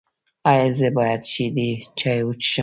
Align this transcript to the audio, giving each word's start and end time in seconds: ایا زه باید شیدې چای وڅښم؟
ایا 0.51 0.67
زه 0.77 0.87
باید 0.97 1.21
شیدې 1.31 1.69
چای 1.99 2.21
وڅښم؟ 2.25 2.59